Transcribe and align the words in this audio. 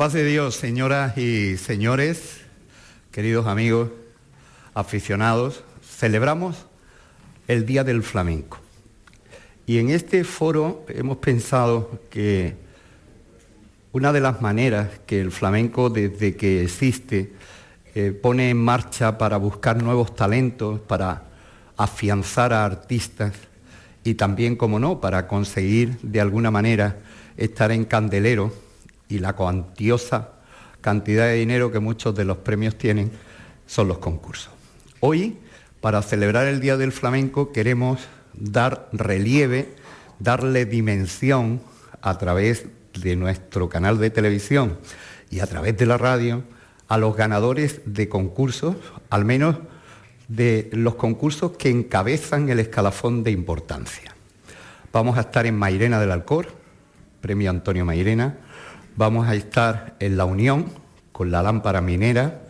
paz 0.00 0.14
de 0.14 0.24
Dios, 0.24 0.54
señoras 0.54 1.18
y 1.18 1.58
señores, 1.58 2.40
queridos 3.12 3.46
amigos, 3.46 3.90
aficionados, 4.72 5.62
celebramos 5.82 6.56
el 7.48 7.66
Día 7.66 7.84
del 7.84 8.02
Flamenco. 8.02 8.56
Y 9.66 9.76
en 9.76 9.90
este 9.90 10.24
foro 10.24 10.86
hemos 10.88 11.18
pensado 11.18 12.00
que 12.08 12.56
una 13.92 14.10
de 14.14 14.22
las 14.22 14.40
maneras 14.40 14.88
que 15.04 15.20
el 15.20 15.30
flamenco 15.30 15.90
desde 15.90 16.34
que 16.34 16.62
existe 16.62 17.34
eh, 17.94 18.12
pone 18.12 18.48
en 18.48 18.56
marcha 18.56 19.18
para 19.18 19.36
buscar 19.36 19.82
nuevos 19.82 20.16
talentos, 20.16 20.80
para 20.80 21.24
afianzar 21.76 22.54
a 22.54 22.64
artistas 22.64 23.34
y 24.02 24.14
también, 24.14 24.56
como 24.56 24.78
no, 24.78 24.98
para 24.98 25.28
conseguir 25.28 25.98
de 26.00 26.22
alguna 26.22 26.50
manera 26.50 27.00
estar 27.36 27.70
en 27.70 27.84
candelero 27.84 28.69
y 29.10 29.18
la 29.18 29.34
cuantiosa 29.34 30.30
cantidad 30.80 31.26
de 31.26 31.34
dinero 31.34 31.70
que 31.70 31.80
muchos 31.80 32.14
de 32.14 32.24
los 32.24 32.38
premios 32.38 32.76
tienen 32.78 33.10
son 33.66 33.88
los 33.88 33.98
concursos. 33.98 34.52
Hoy, 35.00 35.36
para 35.80 36.00
celebrar 36.00 36.46
el 36.46 36.60
Día 36.60 36.76
del 36.76 36.92
Flamenco, 36.92 37.52
queremos 37.52 38.00
dar 38.32 38.88
relieve, 38.92 39.74
darle 40.18 40.64
dimensión 40.64 41.60
a 42.00 42.16
través 42.16 42.66
de 42.94 43.16
nuestro 43.16 43.68
canal 43.68 43.98
de 43.98 44.10
televisión 44.10 44.78
y 45.30 45.40
a 45.40 45.46
través 45.46 45.76
de 45.76 45.86
la 45.86 45.98
radio 45.98 46.42
a 46.88 46.98
los 46.98 47.16
ganadores 47.16 47.82
de 47.84 48.08
concursos, 48.08 48.76
al 49.10 49.24
menos 49.24 49.56
de 50.28 50.70
los 50.72 50.94
concursos 50.94 51.52
que 51.52 51.70
encabezan 51.70 52.48
el 52.48 52.60
escalafón 52.60 53.22
de 53.22 53.30
importancia. 53.30 54.14
Vamos 54.92 55.18
a 55.18 55.22
estar 55.22 55.46
en 55.46 55.56
Mairena 55.56 56.00
del 56.00 56.10
Alcor, 56.10 56.48
Premio 57.20 57.50
Antonio 57.50 57.84
Mairena, 57.84 58.38
vamos 59.00 59.28
a 59.28 59.34
estar 59.34 59.96
en 59.98 60.18
la 60.18 60.26
Unión 60.26 60.66
con 61.10 61.30
la 61.30 61.42
lámpara 61.42 61.80
minera, 61.80 62.42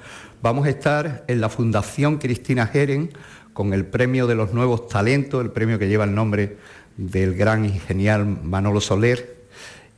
vamos 0.42 0.66
a 0.66 0.70
estar 0.70 1.22
en 1.28 1.40
la 1.40 1.48
Fundación 1.48 2.18
Cristina 2.18 2.66
Geren 2.66 3.12
con 3.52 3.72
el 3.72 3.86
premio 3.86 4.26
de 4.26 4.34
los 4.34 4.52
nuevos 4.52 4.88
talentos, 4.88 5.44
el 5.44 5.52
premio 5.52 5.78
que 5.78 5.86
lleva 5.86 6.02
el 6.02 6.12
nombre 6.12 6.56
del 6.96 7.36
gran 7.36 7.66
y 7.66 7.78
genial 7.78 8.26
Manolo 8.26 8.80
Soler, 8.80 9.44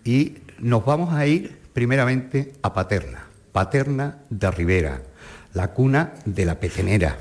y 0.05 0.41
nos 0.59 0.85
vamos 0.85 1.15
a 1.15 1.27
ir 1.27 1.57
primeramente 1.73 2.53
a 2.61 2.75
Paterna, 2.75 3.25
Paterna 3.51 4.19
de 4.29 4.51
Rivera, 4.51 5.01
la 5.55 5.69
cuna 5.69 6.13
de 6.27 6.45
la 6.45 6.61
pecenera. 6.61 7.17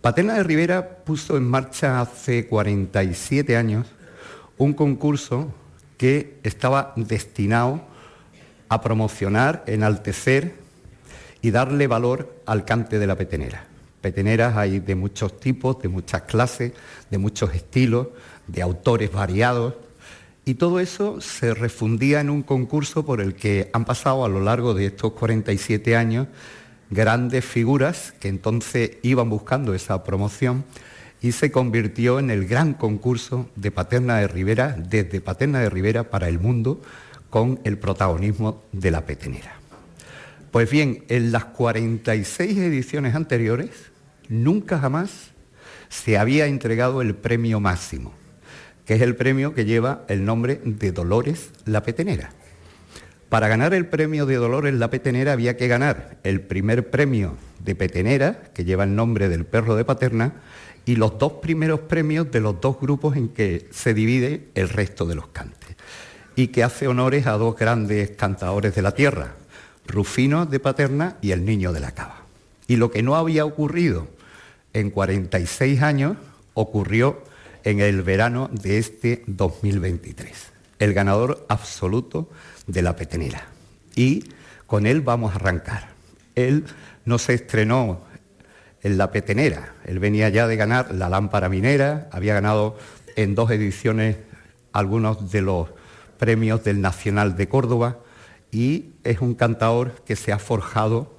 Paterna 0.00 0.36
de 0.36 0.42
Rivera 0.42 1.04
puso 1.04 1.36
en 1.36 1.46
marcha 1.46 2.00
hace 2.00 2.46
47 2.46 3.58
años 3.58 3.88
un 4.56 4.72
concurso 4.72 5.52
que 5.98 6.38
estaba 6.44 6.94
destinado 6.96 7.91
a 8.72 8.80
promocionar, 8.80 9.64
enaltecer 9.66 10.54
y 11.40 11.50
darle 11.50 11.86
valor 11.86 12.34
al 12.46 12.64
cante 12.64 12.98
de 12.98 13.06
la 13.06 13.16
petenera. 13.16 13.66
Peteneras 14.00 14.56
hay 14.56 14.80
de 14.80 14.94
muchos 14.94 15.38
tipos, 15.38 15.80
de 15.80 15.88
muchas 15.88 16.22
clases, 16.22 16.72
de 17.10 17.18
muchos 17.18 17.54
estilos, 17.54 18.08
de 18.46 18.62
autores 18.62 19.12
variados, 19.12 19.74
y 20.44 20.54
todo 20.54 20.80
eso 20.80 21.20
se 21.20 21.54
refundía 21.54 22.20
en 22.20 22.28
un 22.28 22.42
concurso 22.42 23.06
por 23.06 23.20
el 23.20 23.34
que 23.34 23.70
han 23.72 23.84
pasado 23.84 24.24
a 24.24 24.28
lo 24.28 24.40
largo 24.40 24.74
de 24.74 24.86
estos 24.86 25.12
47 25.12 25.96
años 25.96 26.26
grandes 26.90 27.44
figuras 27.44 28.12
que 28.18 28.28
entonces 28.28 28.98
iban 29.02 29.30
buscando 29.30 29.72
esa 29.72 30.02
promoción 30.02 30.64
y 31.22 31.32
se 31.32 31.52
convirtió 31.52 32.18
en 32.18 32.30
el 32.30 32.46
gran 32.46 32.74
concurso 32.74 33.48
de 33.54 33.70
Paterna 33.70 34.16
de 34.16 34.26
Rivera, 34.26 34.76
desde 34.76 35.20
Paterna 35.20 35.60
de 35.60 35.70
Rivera 35.70 36.10
para 36.10 36.28
el 36.28 36.40
mundo, 36.40 36.82
con 37.32 37.60
el 37.64 37.78
protagonismo 37.78 38.62
de 38.72 38.90
la 38.90 39.06
petenera. 39.06 39.54
Pues 40.50 40.70
bien, 40.70 41.04
en 41.08 41.32
las 41.32 41.46
46 41.46 42.58
ediciones 42.58 43.14
anteriores, 43.14 43.70
nunca 44.28 44.78
jamás 44.78 45.30
se 45.88 46.18
había 46.18 46.44
entregado 46.44 47.00
el 47.00 47.14
premio 47.14 47.58
máximo, 47.58 48.12
que 48.84 48.96
es 48.96 49.00
el 49.00 49.16
premio 49.16 49.54
que 49.54 49.64
lleva 49.64 50.04
el 50.08 50.26
nombre 50.26 50.60
de 50.62 50.92
Dolores 50.92 51.52
la 51.64 51.82
Petenera. 51.82 52.32
Para 53.30 53.48
ganar 53.48 53.72
el 53.72 53.86
premio 53.86 54.26
de 54.26 54.36
Dolores 54.36 54.74
la 54.74 54.90
Petenera 54.90 55.32
había 55.32 55.56
que 55.56 55.68
ganar 55.68 56.18
el 56.24 56.42
primer 56.42 56.90
premio 56.90 57.38
de 57.64 57.74
Petenera, 57.74 58.42
que 58.52 58.66
lleva 58.66 58.84
el 58.84 58.94
nombre 58.94 59.30
del 59.30 59.46
perro 59.46 59.74
de 59.74 59.86
Paterna, 59.86 60.34
y 60.84 60.96
los 60.96 61.18
dos 61.18 61.32
primeros 61.40 61.80
premios 61.80 62.30
de 62.30 62.40
los 62.40 62.60
dos 62.60 62.78
grupos 62.78 63.16
en 63.16 63.30
que 63.30 63.70
se 63.70 63.94
divide 63.94 64.50
el 64.54 64.68
resto 64.68 65.06
de 65.06 65.14
los 65.14 65.28
cantos 65.28 65.61
y 66.36 66.48
que 66.48 66.62
hace 66.62 66.88
honores 66.88 67.26
a 67.26 67.32
dos 67.32 67.56
grandes 67.56 68.10
cantadores 68.10 68.74
de 68.74 68.82
la 68.82 68.92
tierra, 68.92 69.34
Rufino 69.86 70.46
de 70.46 70.60
Paterna 70.60 71.16
y 71.20 71.32
el 71.32 71.44
Niño 71.44 71.72
de 71.72 71.80
la 71.80 71.92
Cava. 71.92 72.22
Y 72.66 72.76
lo 72.76 72.90
que 72.90 73.02
no 73.02 73.16
había 73.16 73.44
ocurrido 73.44 74.08
en 74.72 74.90
46 74.90 75.82
años 75.82 76.16
ocurrió 76.54 77.22
en 77.64 77.80
el 77.80 78.02
verano 78.02 78.48
de 78.52 78.78
este 78.78 79.24
2023. 79.26 80.30
El 80.78 80.94
ganador 80.94 81.44
absoluto 81.48 82.28
de 82.66 82.82
la 82.82 82.96
petenera. 82.96 83.46
Y 83.94 84.24
con 84.66 84.86
él 84.86 85.00
vamos 85.00 85.32
a 85.32 85.36
arrancar. 85.36 85.90
Él 86.34 86.64
no 87.04 87.18
se 87.18 87.34
estrenó 87.34 88.00
en 88.82 88.98
la 88.98 89.12
petenera, 89.12 89.74
él 89.84 90.00
venía 90.00 90.28
ya 90.28 90.48
de 90.48 90.56
ganar 90.56 90.92
la 90.92 91.08
lámpara 91.08 91.48
minera, 91.48 92.08
había 92.10 92.34
ganado 92.34 92.76
en 93.14 93.36
dos 93.36 93.50
ediciones 93.52 94.16
algunos 94.72 95.30
de 95.30 95.42
los 95.42 95.68
premios 96.22 96.62
del 96.62 96.80
Nacional 96.80 97.34
de 97.34 97.48
Córdoba 97.48 97.98
y 98.52 98.90
es 99.02 99.20
un 99.20 99.34
cantador 99.34 100.04
que 100.06 100.14
se 100.14 100.30
ha 100.30 100.38
forjado 100.38 101.12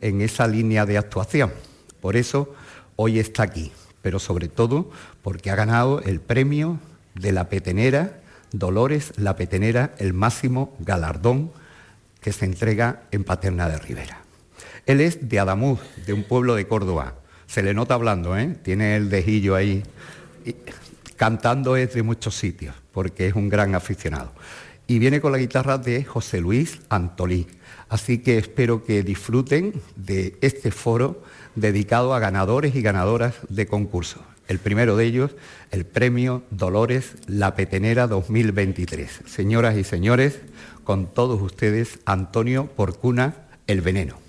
en 0.00 0.22
esa 0.22 0.48
línea 0.48 0.86
de 0.86 0.96
actuación. 0.96 1.52
Por 2.00 2.16
eso 2.16 2.54
hoy 2.96 3.18
está 3.18 3.42
aquí, 3.42 3.70
pero 4.00 4.18
sobre 4.18 4.48
todo 4.48 4.90
porque 5.20 5.50
ha 5.50 5.56
ganado 5.56 6.00
el 6.00 6.20
premio 6.20 6.80
de 7.14 7.32
la 7.32 7.50
petenera, 7.50 8.22
Dolores 8.50 9.12
la 9.18 9.36
petenera, 9.36 9.94
el 9.98 10.14
máximo 10.14 10.74
galardón 10.78 11.52
que 12.22 12.32
se 12.32 12.46
entrega 12.46 13.02
en 13.10 13.24
Paterna 13.24 13.68
de 13.68 13.76
Rivera. 13.76 14.22
Él 14.86 15.02
es 15.02 15.28
de 15.28 15.38
Adamuz, 15.38 15.80
de 16.06 16.14
un 16.14 16.24
pueblo 16.24 16.54
de 16.54 16.66
Córdoba. 16.66 17.16
Se 17.46 17.62
le 17.62 17.74
nota 17.74 17.92
hablando, 17.92 18.38
¿eh? 18.38 18.56
tiene 18.62 18.96
el 18.96 19.10
dejillo 19.10 19.54
ahí. 19.54 19.82
Cantando 21.16 21.76
es 21.76 21.94
de 21.94 22.02
muchos 22.02 22.34
sitios 22.36 22.74
porque 22.92 23.26
es 23.26 23.34
un 23.34 23.48
gran 23.48 23.74
aficionado. 23.74 24.32
Y 24.86 24.98
viene 24.98 25.20
con 25.20 25.32
la 25.32 25.38
guitarra 25.38 25.78
de 25.78 26.04
José 26.04 26.40
Luis 26.40 26.80
Antolí. 26.88 27.46
Así 27.88 28.18
que 28.18 28.38
espero 28.38 28.84
que 28.84 29.02
disfruten 29.02 29.72
de 29.96 30.38
este 30.40 30.70
foro 30.70 31.22
dedicado 31.54 32.14
a 32.14 32.20
ganadores 32.20 32.74
y 32.74 32.82
ganadoras 32.82 33.34
de 33.48 33.66
concursos. 33.66 34.22
El 34.48 34.58
primero 34.60 34.96
de 34.96 35.04
ellos, 35.04 35.32
el 35.72 35.86
premio 35.86 36.44
Dolores 36.50 37.16
La 37.26 37.56
Petenera 37.56 38.06
2023. 38.06 39.22
Señoras 39.26 39.76
y 39.76 39.82
señores, 39.82 40.40
con 40.84 41.12
todos 41.12 41.42
ustedes, 41.42 41.98
Antonio 42.04 42.66
Porcuna, 42.66 43.34
El 43.66 43.80
Veneno. 43.80 44.25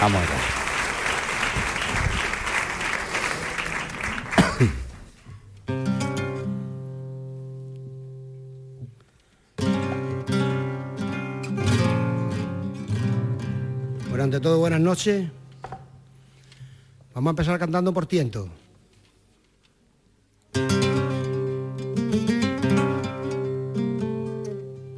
Vamos 0.00 0.22
allá. 0.22 0.58
ante 14.28 14.40
todo, 14.40 14.58
buenas 14.58 14.80
noches. 14.80 15.26
Vamos 17.14 17.28
a 17.28 17.30
empezar 17.30 17.58
cantando 17.58 17.94
por 17.94 18.06
tiento. 18.06 18.48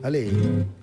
Vale. 0.03 0.80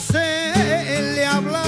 Te 0.00 0.12
daré. 0.14 1.61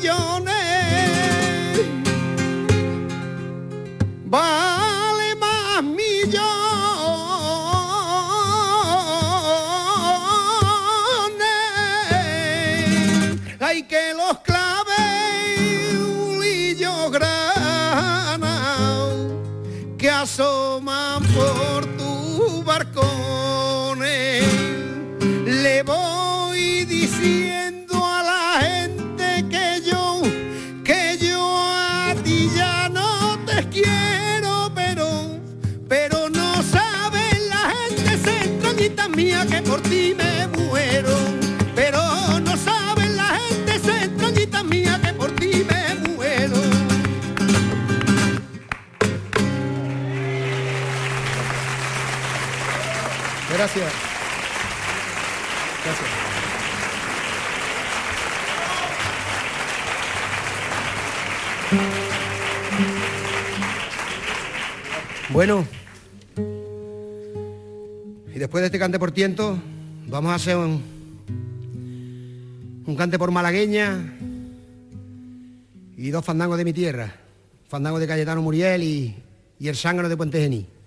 millones. 0.00 0.38
Gracias. 53.74 53.92
Gracias. 55.84 56.08
Bueno, 65.30 65.66
y 68.34 68.38
después 68.38 68.62
de 68.62 68.66
este 68.66 68.78
cante 68.78 68.98
por 68.98 69.12
tiento, 69.12 69.58
vamos 70.06 70.32
a 70.32 70.36
hacer 70.36 70.56
un, 70.56 70.82
cante 72.96 73.18
por 73.18 73.30
malagueña 73.30 74.14
y 75.94 76.10
dos 76.10 76.24
fandangos 76.24 76.56
de 76.56 76.64
mi 76.64 76.72
tierra, 76.72 77.14
fandango 77.68 77.98
de 77.98 78.06
Cayetano 78.06 78.40
Muriel 78.40 78.82
y, 78.82 79.14
el 79.60 79.76
zángano 79.76 80.08
de 80.08 80.16
Puente 80.16 80.40
Gení. 80.40 80.77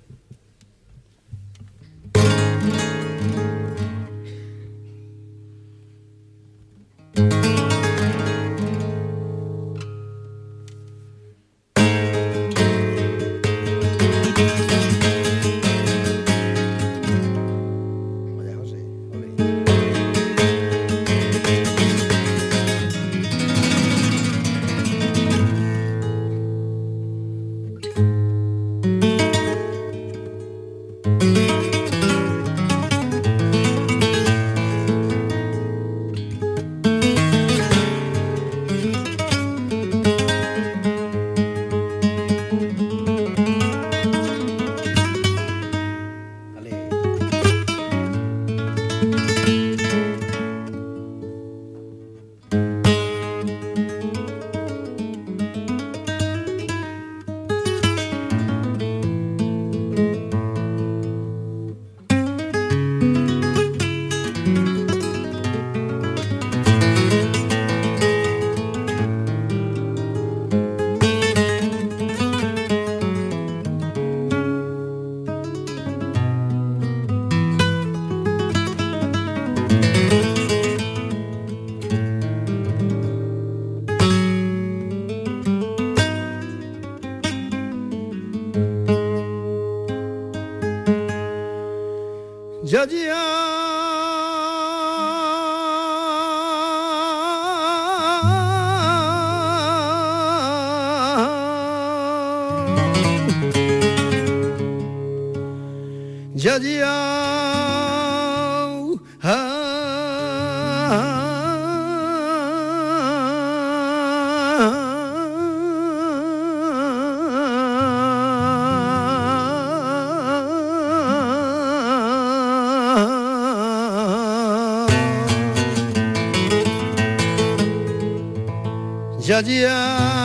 de 129.31 129.35
adiar. 129.37 130.20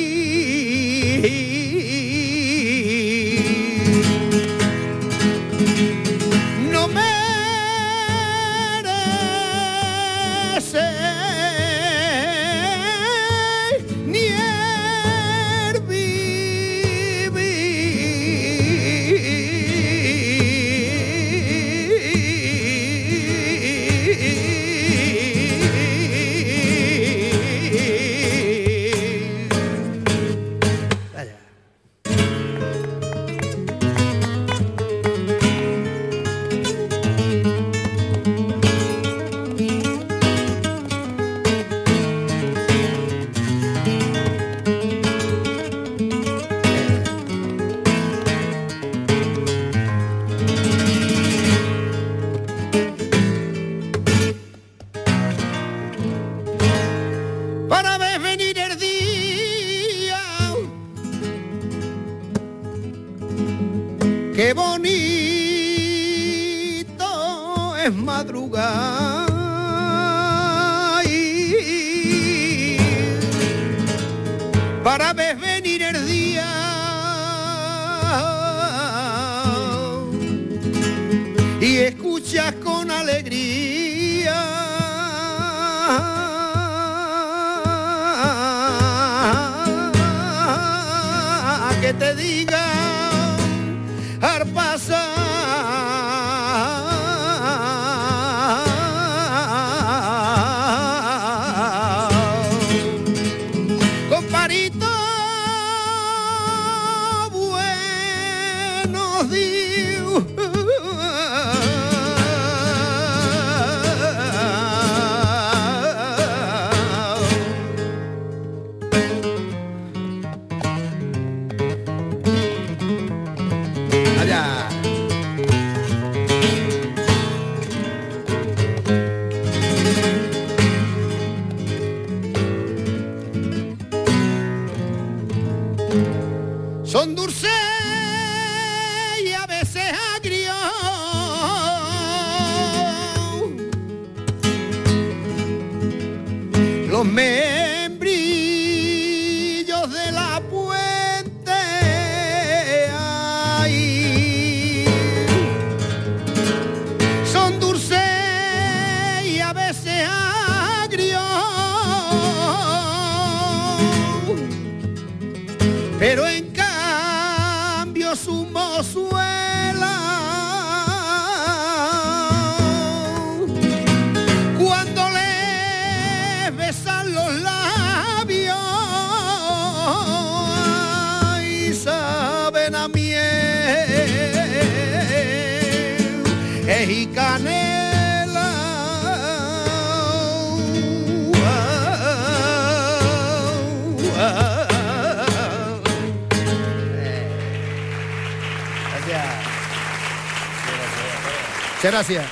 Gracias. 202.01 202.31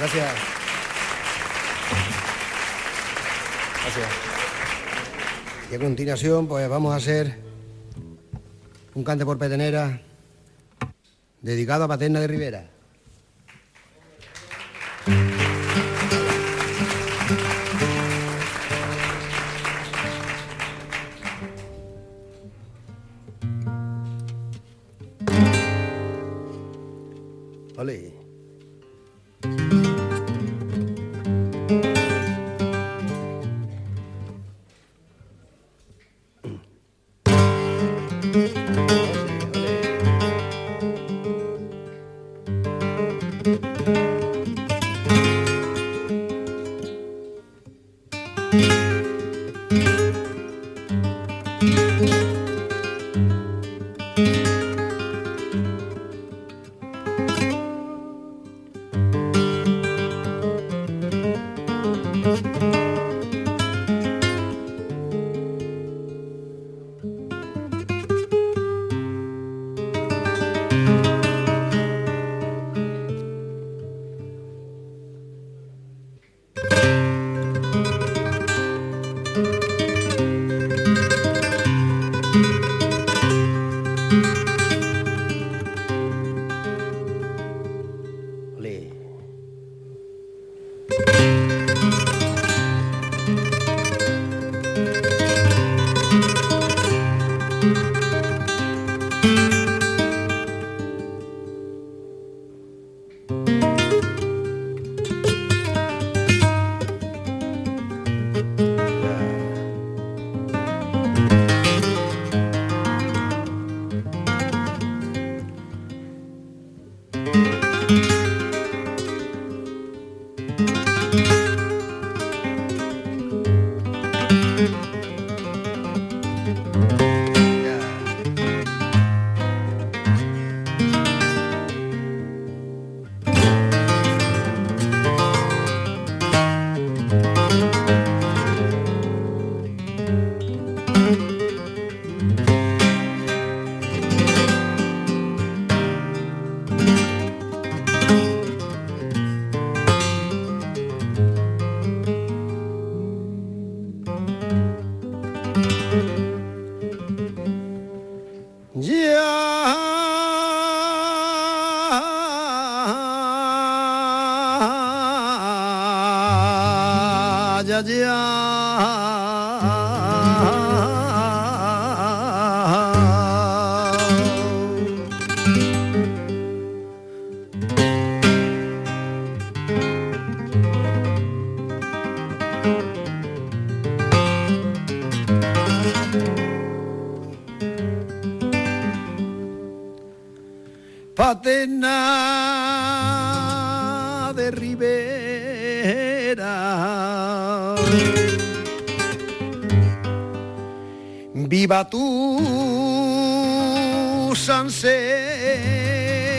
Gracias. 0.00 0.34
Gracias. 3.84 4.08
Y 5.70 5.74
a 5.76 5.78
continuación, 5.78 6.48
pues 6.48 6.68
vamos 6.68 6.92
a 6.92 6.96
hacer 6.96 7.38
un 8.94 9.04
cante 9.04 9.24
por 9.24 9.38
petenera 9.38 10.00
dedicado 11.40 11.84
a 11.84 11.88
Paterna 11.88 12.18
de 12.18 12.26
Rivera. 12.26 12.73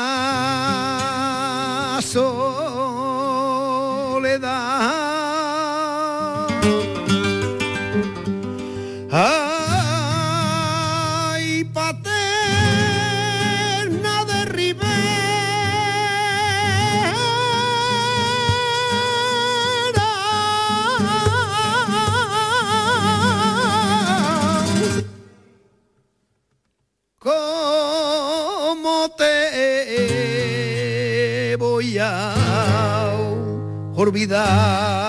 a 32.01 33.11
olvidar? 33.97 35.08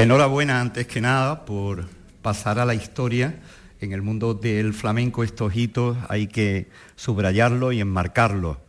Enhorabuena 0.00 0.62
antes 0.62 0.86
que 0.86 1.02
nada 1.02 1.44
por 1.44 1.86
pasar 2.22 2.58
a 2.58 2.64
la 2.64 2.72
historia. 2.72 3.38
En 3.82 3.92
el 3.92 4.00
mundo 4.00 4.32
del 4.32 4.72
flamenco 4.72 5.22
estos 5.22 5.54
hitos 5.54 5.98
hay 6.08 6.26
que 6.26 6.70
subrayarlo 6.96 7.70
y 7.70 7.82
enmarcarlo, 7.82 8.62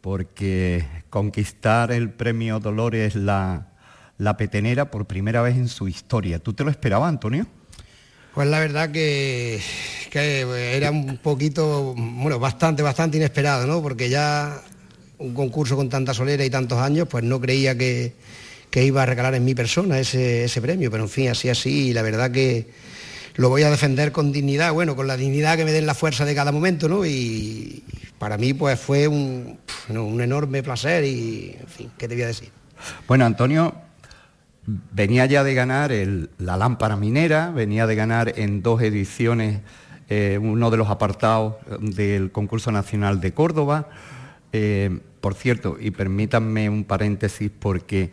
porque 0.00 0.86
conquistar 1.10 1.90
el 1.90 2.10
premio 2.10 2.60
Dolores 2.60 3.16
la, 3.16 3.66
la 4.16 4.36
petenera 4.36 4.88
por 4.92 5.06
primera 5.06 5.42
vez 5.42 5.56
en 5.56 5.66
su 5.66 5.88
historia. 5.88 6.38
¿Tú 6.38 6.52
te 6.52 6.62
lo 6.62 6.70
esperabas, 6.70 7.08
Antonio? 7.08 7.48
Pues 8.32 8.46
la 8.46 8.60
verdad 8.60 8.92
que, 8.92 9.60
que 10.08 10.76
era 10.76 10.92
un 10.92 11.16
poquito, 11.16 11.96
bueno, 11.96 12.38
bastante, 12.38 12.84
bastante 12.84 13.16
inesperado, 13.16 13.66
¿no? 13.66 13.82
Porque 13.82 14.08
ya 14.08 14.62
un 15.18 15.34
concurso 15.34 15.74
con 15.74 15.88
tanta 15.88 16.14
solera 16.14 16.44
y 16.44 16.50
tantos 16.50 16.78
años, 16.78 17.08
pues 17.10 17.24
no 17.24 17.40
creía 17.40 17.76
que, 17.76 18.14
que 18.70 18.84
iba 18.84 19.02
a 19.02 19.06
regalar 19.06 19.34
en 19.34 19.44
mi 19.44 19.54
persona 19.54 19.98
ese, 19.98 20.44
ese 20.44 20.60
premio, 20.60 20.90
pero 20.90 21.04
en 21.04 21.08
fin, 21.08 21.28
así, 21.28 21.48
así, 21.48 21.88
y 21.88 21.92
la 21.94 22.02
verdad 22.02 22.30
que 22.30 22.68
lo 23.36 23.48
voy 23.48 23.62
a 23.62 23.70
defender 23.70 24.12
con 24.12 24.32
dignidad, 24.32 24.72
bueno, 24.72 24.96
con 24.96 25.06
la 25.06 25.16
dignidad 25.16 25.56
que 25.56 25.64
me 25.64 25.72
den 25.72 25.86
la 25.86 25.94
fuerza 25.94 26.24
de 26.24 26.34
cada 26.34 26.52
momento, 26.52 26.88
¿no? 26.88 27.04
Y 27.06 27.82
para 28.18 28.38
mí, 28.38 28.54
pues 28.54 28.80
fue 28.80 29.08
un, 29.08 29.58
un 29.90 30.20
enorme 30.20 30.62
placer 30.62 31.04
y, 31.04 31.56
en 31.60 31.66
fin, 31.68 31.90
¿qué 31.98 32.08
te 32.08 32.14
voy 32.14 32.24
a 32.24 32.28
decir? 32.28 32.48
Bueno, 33.06 33.24
Antonio 33.26 33.74
venía 34.66 35.26
ya 35.26 35.44
de 35.44 35.54
ganar 35.54 35.92
el- 35.92 36.30
la 36.38 36.56
lámpara 36.56 36.96
minera, 36.96 37.50
venía 37.50 37.86
de 37.86 37.94
ganar 37.94 38.32
en 38.36 38.62
dos 38.62 38.82
ediciones 38.82 39.60
eh, 40.08 40.38
uno 40.40 40.70
de 40.70 40.76
los 40.76 40.88
apartados 40.88 41.56
del 41.80 42.30
concurso 42.30 42.70
nacional 42.72 43.20
de 43.20 43.32
Córdoba. 43.34 43.88
Eh, 44.52 45.00
por 45.20 45.34
cierto, 45.34 45.76
y 45.80 45.90
permítanme 45.90 46.70
un 46.70 46.84
paréntesis 46.84 47.50
porque 47.58 48.12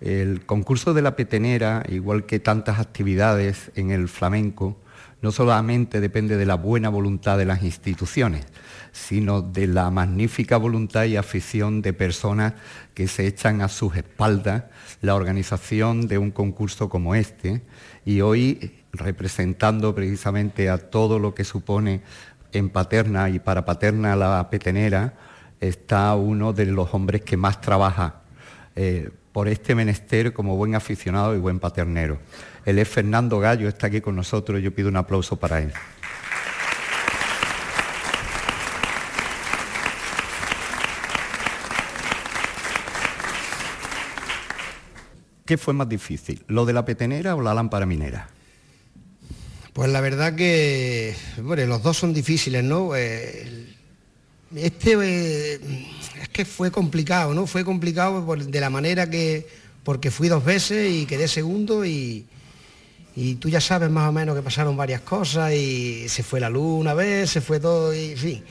El 0.00 0.44
concurso 0.44 0.92
de 0.94 1.02
la 1.02 1.16
petenera, 1.16 1.82
igual 1.88 2.26
que 2.26 2.40
tantas 2.40 2.78
actividades 2.78 3.70
en 3.74 3.90
el 3.90 4.08
flamenco, 4.08 4.76
no 5.22 5.32
solamente 5.32 6.00
depende 6.00 6.36
de 6.36 6.44
la 6.44 6.56
buena 6.56 6.90
voluntad 6.90 7.38
de 7.38 7.46
las 7.46 7.62
instituciones, 7.62 8.44
sino 8.92 9.40
de 9.40 9.66
la 9.66 9.90
magnífica 9.90 10.58
voluntad 10.58 11.04
y 11.04 11.16
afición 11.16 11.80
de 11.80 11.94
personas 11.94 12.52
que 12.92 13.08
se 13.08 13.26
echan 13.26 13.62
a 13.62 13.68
sus 13.68 13.96
espaldas 13.96 14.64
la 15.00 15.14
organización 15.14 16.08
de 16.08 16.18
un 16.18 16.30
concurso 16.30 16.90
como 16.90 17.14
este. 17.14 17.62
Y 18.04 18.20
hoy 18.20 18.74
representando 18.92 19.94
precisamente 19.94 20.68
a 20.68 20.76
todo 20.76 21.18
lo 21.18 21.34
que 21.34 21.44
supone 21.44 22.02
en 22.52 22.68
Paterna 22.68 23.30
y 23.30 23.38
para 23.38 23.64
Paterna 23.64 24.16
la 24.16 24.50
petenera, 24.50 25.14
está 25.58 26.14
uno 26.14 26.52
de 26.52 26.66
los 26.66 26.92
hombres 26.92 27.22
que 27.22 27.38
más 27.38 27.60
trabaja 27.60 28.22
eh, 28.76 29.10
por 29.34 29.48
este 29.48 29.74
menester 29.74 30.32
como 30.32 30.56
buen 30.56 30.76
aficionado 30.76 31.34
y 31.34 31.40
buen 31.40 31.58
paternero. 31.58 32.20
Él 32.64 32.78
es 32.78 32.88
Fernando 32.88 33.40
Gallo, 33.40 33.68
está 33.68 33.88
aquí 33.88 34.00
con 34.00 34.14
nosotros, 34.14 34.62
yo 34.62 34.72
pido 34.72 34.88
un 34.88 34.96
aplauso 34.96 35.34
para 35.34 35.60
él. 35.60 35.72
¿Qué 45.44 45.58
fue 45.58 45.74
más 45.74 45.88
difícil, 45.88 46.44
lo 46.46 46.64
de 46.64 46.72
la 46.72 46.84
petenera 46.84 47.34
o 47.34 47.42
la 47.42 47.54
lámpara 47.54 47.86
minera? 47.86 48.28
Pues 49.72 49.90
la 49.90 50.00
verdad 50.00 50.36
que, 50.36 51.16
bueno, 51.42 51.66
los 51.66 51.82
dos 51.82 51.96
son 51.96 52.14
difíciles, 52.14 52.62
¿no? 52.62 52.94
Eh, 52.94 53.66
este 54.54 54.96
eh, 55.02 55.60
es 56.20 56.28
que 56.28 56.44
fue 56.44 56.70
complicado, 56.70 57.34
¿no? 57.34 57.46
Fue 57.46 57.64
complicado 57.64 58.24
de 58.36 58.60
la 58.60 58.70
manera 58.70 59.08
que, 59.08 59.46
porque 59.82 60.10
fui 60.10 60.28
dos 60.28 60.44
veces 60.44 60.92
y 60.92 61.06
quedé 61.06 61.28
segundo 61.28 61.84
y, 61.84 62.26
y 63.16 63.34
tú 63.36 63.48
ya 63.48 63.60
sabes 63.60 63.90
más 63.90 64.08
o 64.08 64.12
menos 64.12 64.34
que 64.34 64.42
pasaron 64.42 64.76
varias 64.76 65.02
cosas 65.02 65.52
y 65.52 66.08
se 66.08 66.22
fue 66.22 66.40
la 66.40 66.50
luz 66.50 66.80
una 66.80 66.94
vez, 66.94 67.30
se 67.30 67.40
fue 67.40 67.60
todo 67.60 67.94
y 67.94 68.12
en 68.12 68.18
fin. 68.18 68.44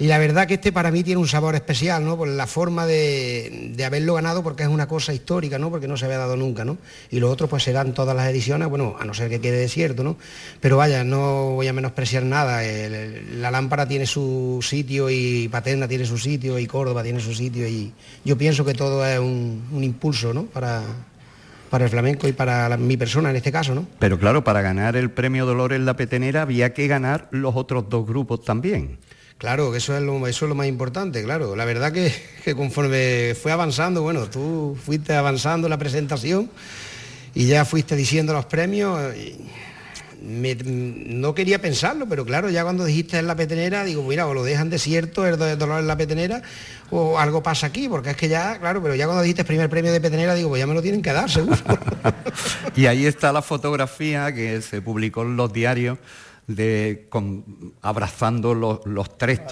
Y 0.00 0.06
la 0.06 0.18
verdad 0.18 0.46
que 0.46 0.54
este 0.54 0.70
para 0.70 0.92
mí 0.92 1.02
tiene 1.02 1.20
un 1.20 1.26
sabor 1.26 1.56
especial, 1.56 2.04
¿no? 2.04 2.16
Por 2.16 2.28
la 2.28 2.46
forma 2.46 2.86
de, 2.86 3.74
haberlo 3.84 4.14
ganado, 4.14 4.44
porque 4.44 4.62
es 4.62 4.68
una 4.68 4.86
cosa 4.86 5.12
histórica, 5.12 5.58
¿no? 5.58 5.70
Porque 5.70 5.88
no 5.88 5.96
se 5.96 6.04
había 6.04 6.18
dado 6.18 6.36
nunca, 6.36 6.64
¿no? 6.64 6.78
Y 7.10 7.18
lo 7.18 7.28
otro 7.28 7.48
pues 7.48 7.64
serán 7.64 7.94
todas 7.94 8.14
las 8.14 8.28
ediciones, 8.28 8.68
bueno, 8.68 8.94
a 9.00 9.04
no 9.04 9.12
ser 9.12 9.28
que 9.28 9.40
quede 9.40 9.58
desierto, 9.58 10.04
¿no? 10.04 10.16
Pero 10.60 10.76
vaya, 10.76 11.02
no 11.02 11.50
voy 11.50 11.66
a 11.66 11.72
menospreciar 11.72 12.22
nada. 12.22 12.62
la 12.62 13.50
lámpara 13.50 13.88
tiene 13.88 14.06
su 14.06 14.60
sitio 14.62 15.10
y 15.10 15.48
Paterna 15.48 15.88
tiene 15.88 16.04
su 16.04 16.16
sitio 16.16 16.60
y 16.60 16.66
Córdoba 16.68 17.02
tiene 17.02 17.18
su 17.18 17.34
sitio 17.34 17.66
y 17.66 17.92
yo 18.24 18.38
pienso 18.38 18.64
que 18.64 18.74
todo 18.74 19.04
es 19.04 19.18
un, 19.18 19.82
impulso, 19.82 20.32
¿no? 20.32 20.44
Para, 20.44 20.82
para 21.70 21.86
el 21.86 21.90
flamenco 21.90 22.28
y 22.28 22.32
para 22.32 22.76
mi 22.76 22.96
persona 22.96 23.30
en 23.30 23.36
este 23.36 23.50
caso, 23.50 23.74
¿no? 23.74 23.84
Pero 23.98 24.16
claro, 24.16 24.44
para 24.44 24.62
ganar 24.62 24.94
el 24.94 25.10
premio 25.10 25.44
Dolores 25.44 25.80
La 25.80 25.96
Petenera 25.96 26.42
había 26.42 26.72
que 26.72 26.86
ganar 26.86 27.26
los 27.32 27.56
otros 27.56 27.88
dos 27.88 28.06
grupos 28.06 28.44
también. 28.44 28.98
Claro, 29.38 29.72
eso 29.76 29.96
es 29.96 30.02
lo, 30.02 30.26
eso 30.26 30.44
es 30.44 30.48
lo 30.48 30.56
más 30.56 30.66
importante, 30.66 31.22
claro. 31.22 31.54
La 31.54 31.64
verdad 31.64 31.92
que, 32.44 32.54
conforme 32.56 33.36
fue 33.40 33.52
avanzando, 33.52 34.02
bueno, 34.02 34.28
tú 34.28 34.76
fuiste 34.84 35.14
avanzando 35.14 35.68
la 35.68 35.78
presentación 35.78 36.50
y 37.34 37.46
ya 37.46 37.64
fuiste 37.64 37.94
diciendo 37.94 38.32
los 38.32 38.46
premios. 38.46 38.98
no 40.20 41.34
quería 41.36 41.60
pensarlo, 41.60 42.08
pero 42.08 42.24
claro, 42.24 42.50
ya 42.50 42.64
cuando 42.64 42.84
dijiste 42.84 43.16
en 43.16 43.28
la 43.28 43.36
petenera, 43.36 43.84
digo, 43.84 44.02
mira, 44.02 44.26
o 44.26 44.34
lo 44.34 44.42
dejan 44.42 44.70
desierto, 44.70 45.24
el 45.24 45.38
dolor 45.38 45.78
en 45.78 45.86
la 45.86 45.96
petenera, 45.96 46.42
o 46.90 47.16
algo 47.16 47.40
pasa 47.40 47.68
aquí, 47.68 47.88
porque 47.88 48.10
es 48.10 48.16
que 48.16 48.28
ya, 48.28 48.58
claro, 48.58 48.82
pero 48.82 48.96
ya 48.96 49.04
cuando 49.04 49.22
dijiste 49.22 49.44
primer 49.44 49.70
premio 49.70 49.92
de 49.92 50.00
petenera, 50.00 50.34
digo, 50.34 50.48
pues 50.48 50.58
ya 50.58 50.66
me 50.66 50.74
lo 50.74 50.82
tienen 50.82 51.00
que 51.00 51.12
dar, 51.12 51.30
seguro. 51.30 51.56
y 52.74 52.86
ahí 52.86 53.06
está 53.06 53.32
la 53.32 53.42
fotografía 53.42 54.34
que 54.34 54.60
se 54.62 54.82
publicó 54.82 55.22
en 55.22 55.36
los 55.36 55.52
diarios 55.52 55.98
de, 56.48 57.08
abrazando 57.82 58.54
los, 58.54 59.18
tres 59.18 59.42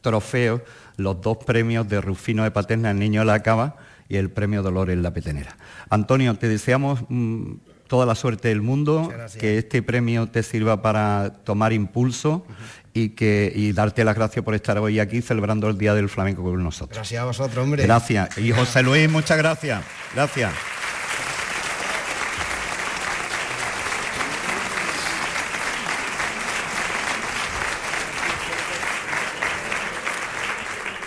trofeos, 0.00 0.62
los 0.96 1.20
dos 1.20 1.36
premios 1.38 1.88
de 1.88 2.00
Rufino 2.00 2.42
de 2.42 2.50
Paterna, 2.50 2.90
el 2.90 2.98
niño 2.98 3.20
de 3.20 3.26
la 3.26 3.42
cava, 3.42 3.76
y 4.08 4.16
el 4.16 4.30
premio 4.30 4.62
Dolores 4.62 4.96
la 4.98 5.12
Petenera. 5.12 5.56
Antonio, 5.90 6.34
te 6.34 6.48
deseamos 6.48 7.00
mm, 7.08 7.54
toda 7.86 8.06
la 8.06 8.14
suerte 8.14 8.48
del 8.48 8.62
mundo, 8.62 9.12
que 9.38 9.58
este 9.58 9.82
premio 9.82 10.28
te 10.28 10.42
sirva 10.42 10.80
para 10.80 11.34
tomar 11.44 11.72
impulso 11.72 12.46
y, 12.94 13.10
que, 13.10 13.52
y 13.54 13.72
darte 13.72 14.04
las 14.04 14.14
gracias 14.14 14.44
por 14.44 14.54
estar 14.54 14.78
hoy 14.78 15.00
aquí 15.00 15.22
celebrando 15.22 15.68
el 15.68 15.76
Día 15.76 15.92
del 15.94 16.08
Flamenco 16.08 16.42
con 16.42 16.62
nosotros. 16.62 16.96
Gracias 16.96 17.20
a 17.20 17.26
vosotros, 17.26 17.64
hombre. 17.64 17.82
Gracias. 17.82 18.38
Y 18.38 18.52
José 18.52 18.82
Luis, 18.82 19.10
muchas 19.10 19.36
gracias. 19.36 19.82
Gracias. 20.14 20.52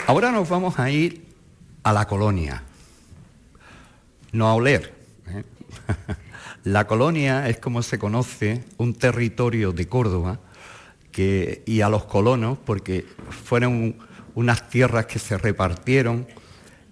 Ahora 0.10 0.32
nos 0.32 0.50
vamos 0.50 0.80
a 0.80 0.90
ir 0.90 1.24
a 1.84 1.94
la 1.94 2.08
colonia, 2.08 2.64
no 4.32 4.48
a 4.48 4.56
oler. 4.56 4.92
¿eh? 5.28 5.44
La 6.64 6.88
colonia 6.88 7.48
es 7.48 7.60
como 7.60 7.84
se 7.84 8.00
conoce 8.00 8.64
un 8.78 8.96
territorio 8.96 9.72
de 9.72 9.88
Córdoba 9.88 10.40
y 11.16 11.82
a 11.82 11.90
los 11.90 12.06
colonos, 12.06 12.58
porque 12.58 13.06
fueron 13.30 13.98
unas 14.34 14.68
tierras 14.68 15.06
que 15.06 15.20
se 15.20 15.38
repartieron 15.38 16.26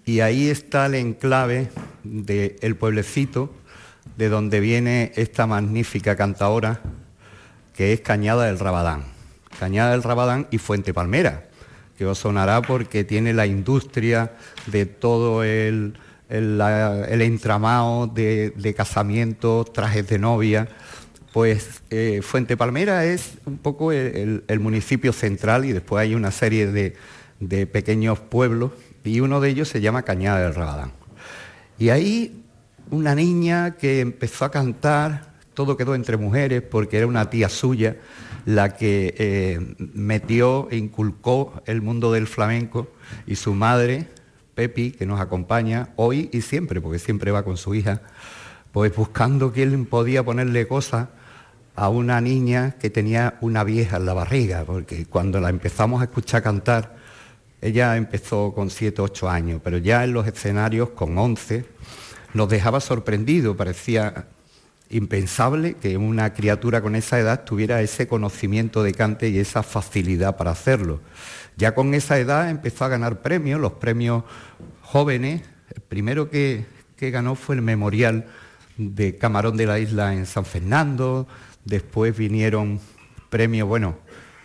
y 0.06 0.20
ahí 0.20 0.48
está 0.48 0.86
el 0.86 0.94
enclave 0.94 1.72
del 2.04 2.76
pueblecito 2.76 3.52
de 4.16 4.28
donde 4.28 4.60
viene 4.60 5.10
esta 5.16 5.48
magnífica 5.48 6.14
cantadora 6.14 6.82
que 7.74 7.92
es 7.92 8.00
Cañada 8.00 8.44
del 8.44 8.60
Rabadán. 8.60 9.02
Cañada 9.58 9.90
del 9.90 10.04
Rabadán 10.04 10.46
y 10.52 10.58
Fuente 10.58 10.94
Palmera, 10.94 11.47
que 11.98 12.06
os 12.06 12.18
sonará 12.18 12.62
porque 12.62 13.02
tiene 13.02 13.34
la 13.34 13.46
industria 13.46 14.30
de 14.66 14.86
todo 14.86 15.42
el, 15.42 15.98
entramado 16.30 18.06
de, 18.06 18.74
casamiento, 18.76 19.64
trajes 19.64 20.06
de 20.08 20.20
novia. 20.20 20.68
Pues 21.32 21.82
eh, 21.90 22.20
Fuente 22.22 22.56
Palmera 22.56 23.04
es 23.04 23.32
un 23.46 23.58
poco 23.58 23.90
el, 23.90 24.60
municipio 24.60 25.12
central 25.12 25.64
y 25.64 25.72
después 25.72 26.00
hay 26.00 26.14
una 26.14 26.30
serie 26.30 26.68
de, 26.68 26.94
de, 27.40 27.66
pequeños 27.66 28.20
pueblos 28.20 28.70
y 29.02 29.18
uno 29.18 29.40
de 29.40 29.48
ellos 29.50 29.68
se 29.68 29.80
llama 29.80 30.02
Cañada 30.02 30.40
del 30.42 30.54
Rabadán. 30.54 30.92
Y 31.80 31.88
ahí 31.88 32.44
una 32.90 33.16
niña 33.16 33.72
que 33.72 34.00
empezó 34.00 34.44
a 34.44 34.52
cantar, 34.52 35.32
todo 35.52 35.76
quedó 35.76 35.96
entre 35.96 36.16
mujeres 36.16 36.62
porque 36.62 36.98
era 36.98 37.08
una 37.08 37.28
tía 37.28 37.48
suya, 37.48 37.96
la 38.48 38.74
que 38.74 39.14
eh, 39.18 39.60
metió 39.92 40.68
e 40.70 40.78
inculcó 40.78 41.62
el 41.66 41.82
mundo 41.82 42.12
del 42.12 42.26
flamenco 42.26 42.88
y 43.26 43.36
su 43.36 43.52
madre, 43.52 44.08
Pepi, 44.54 44.92
que 44.92 45.04
nos 45.04 45.20
acompaña 45.20 45.90
hoy 45.96 46.30
y 46.32 46.40
siempre, 46.40 46.80
porque 46.80 46.98
siempre 46.98 47.30
va 47.30 47.42
con 47.42 47.58
su 47.58 47.74
hija, 47.74 48.00
pues 48.72 48.96
buscando 48.96 49.52
quién 49.52 49.84
podía 49.84 50.24
ponerle 50.24 50.66
cosas 50.66 51.08
a 51.76 51.90
una 51.90 52.22
niña 52.22 52.76
que 52.80 52.88
tenía 52.88 53.36
una 53.42 53.64
vieja 53.64 53.98
en 53.98 54.06
la 54.06 54.14
barriga, 54.14 54.64
porque 54.64 55.04
cuando 55.04 55.40
la 55.40 55.50
empezamos 55.50 56.00
a 56.00 56.04
escuchar 56.04 56.42
cantar, 56.42 56.96
ella 57.60 57.98
empezó 57.98 58.54
con 58.54 58.70
7, 58.70 59.02
8 59.02 59.28
años, 59.28 59.60
pero 59.62 59.76
ya 59.76 60.04
en 60.04 60.14
los 60.14 60.26
escenarios 60.26 60.88
con 60.90 61.18
11 61.18 61.66
nos 62.32 62.48
dejaba 62.48 62.80
sorprendido, 62.80 63.58
parecía 63.58 64.24
impensable 64.90 65.74
que 65.74 65.96
una 65.96 66.32
criatura 66.32 66.80
con 66.80 66.94
esa 66.94 67.18
edad 67.18 67.44
tuviera 67.44 67.82
ese 67.82 68.08
conocimiento 68.08 68.82
de 68.82 68.94
cante 68.94 69.28
y 69.28 69.38
esa 69.38 69.62
facilidad 69.62 70.36
para 70.36 70.52
hacerlo. 70.52 71.00
Ya 71.56 71.74
con 71.74 71.94
esa 71.94 72.18
edad 72.18 72.50
empezó 72.50 72.84
a 72.84 72.88
ganar 72.88 73.20
premios, 73.20 73.60
los 73.60 73.72
premios 73.72 74.24
jóvenes. 74.82 75.42
El 75.74 75.82
primero 75.82 76.30
que, 76.30 76.66
ganó 76.98 77.34
fue 77.34 77.56
el 77.56 77.62
Memorial 77.62 78.26
de 78.76 79.16
Camarón 79.16 79.56
de 79.56 79.66
la 79.66 79.78
Isla 79.78 80.14
en 80.14 80.26
San 80.26 80.44
Fernando. 80.44 81.26
Después 81.64 82.16
vinieron 82.16 82.80
premios, 83.28 83.68
bueno, 83.68 83.96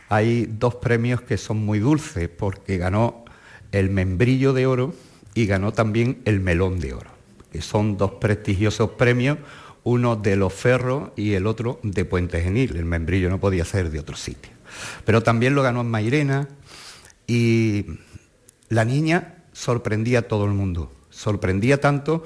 hay 0.10 0.46
dos 0.46 0.76
premios 0.76 1.22
que 1.22 1.38
son 1.38 1.66
muy 1.66 1.80
dulces 1.80 2.30
porque 2.30 2.78
ganó 2.78 3.24
el 3.72 3.90
Membrillo 3.90 4.54
de 4.54 4.68
Oro 4.68 4.94
y 5.34 5.46
ganó 5.46 5.72
también 5.72 6.22
el 6.26 6.40
Melón 6.42 6.80
de 6.80 6.94
Oro, 6.94 7.10
que 7.52 7.62
son 7.62 7.98
dos 7.98 8.14
prestigiosos 8.14 8.92
premios 8.92 9.38
uno 9.84 10.16
de 10.16 10.36
Los 10.36 10.54
Ferros 10.54 11.12
y 11.16 11.34
el 11.34 11.48
otro 11.48 11.80
de 11.84 12.06
Puente 12.06 12.42
Genil. 12.42 12.76
El 12.76 12.86
membrillo 12.86 13.30
no 13.30 13.40
podía 13.40 13.66
ser 13.66 13.90
de 13.90 14.00
otro 14.00 14.16
sitio. 14.16 14.52
Pero 15.06 15.22
también 15.22 15.56
lo 15.56 15.64
ganó 15.64 15.82
en 15.82 15.92
Mairena 15.92 16.48
y 17.28 17.86
la 18.70 18.86
niña 18.86 19.36
sorprendía 19.52 20.20
a 20.20 20.22
todo 20.24 20.46
el 20.46 20.52
mundo. 20.52 20.92
Sorprendía 21.10 21.80
tanto 21.80 22.24